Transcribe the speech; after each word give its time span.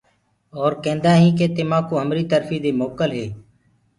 اور 0.59 0.71
ڪيندآ 0.83 1.11
هينٚ 1.21 1.37
ڪي 1.39 1.45
تمآڪوُ 1.57 1.93
همري 2.03 2.23
ترڦيٚ 2.31 2.63
دي 2.63 2.71
موڪل 2.81 3.09
هو۔ 3.17 3.27